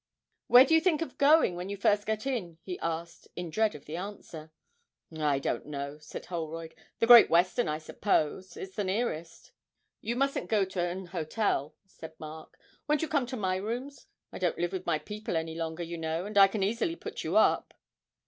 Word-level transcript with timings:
'Where 0.47 0.65
do 0.65 0.73
you 0.73 0.81
think 0.81 1.03
of 1.03 1.19
going 1.19 1.51
to 1.59 1.77
first 1.77 2.07
when 2.07 2.15
you 2.15 2.15
get 2.17 2.25
in?' 2.25 2.57
he 2.63 2.79
asked, 2.79 3.27
in 3.35 3.51
dread 3.51 3.75
of 3.75 3.85
the 3.85 3.97
answer. 3.97 4.51
'I 5.15 5.37
don't 5.37 5.67
know,' 5.67 5.99
said 5.99 6.25
Holroyd; 6.25 6.73
'the 6.97 7.05
Great 7.05 7.29
Western, 7.29 7.67
I 7.67 7.77
suppose 7.77 8.57
it's 8.57 8.75
the 8.75 8.83
nearest.' 8.83 9.51
'You 10.01 10.15
mustn't 10.15 10.49
go 10.49 10.65
to 10.65 10.81
an 10.81 11.05
hotel,' 11.05 11.75
said 11.85 12.19
Mark; 12.19 12.57
'won't 12.87 13.03
you 13.03 13.07
come 13.07 13.27
to 13.27 13.37
my 13.37 13.57
rooms? 13.57 14.07
I 14.31 14.39
don't 14.39 14.57
live 14.57 14.71
with 14.71 14.87
my 14.87 14.97
people 14.97 15.37
any 15.37 15.53
longer, 15.53 15.83
you 15.83 15.99
know, 15.99 16.25
and 16.25 16.35
I 16.35 16.47
can 16.47 16.63
easily 16.63 16.95
put 16.95 17.23
you 17.23 17.37
up.' 17.37 17.75